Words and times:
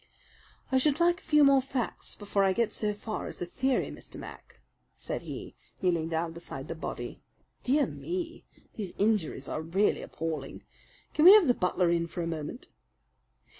"I 0.71 0.79
should 0.79 0.99
like 0.99 1.19
a 1.19 1.23
few 1.23 1.43
more 1.43 1.61
facts 1.61 2.15
before 2.15 2.43
I 2.43 2.53
get 2.53 2.71
so 2.71 2.91
far 2.95 3.27
as 3.27 3.39
a 3.39 3.45
theory, 3.45 3.91
Mr. 3.91 4.15
Mac," 4.15 4.59
said 4.95 5.21
he, 5.21 5.53
kneeling 5.79 6.09
down 6.09 6.33
beside 6.33 6.67
the 6.67 6.73
body. 6.73 7.21
"Dear 7.63 7.85
me! 7.85 8.43
these 8.73 8.95
injuries 8.97 9.47
are 9.47 9.61
really 9.61 10.01
appalling. 10.01 10.63
Can 11.13 11.23
we 11.25 11.33
have 11.35 11.45
the 11.47 11.53
butler 11.53 11.91
in 11.91 12.07
for 12.07 12.23
a 12.23 12.25
moment?... 12.27 12.65